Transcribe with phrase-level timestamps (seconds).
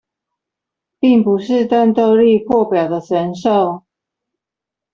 [0.99, 3.83] 並不是戰鬥力破表的神獸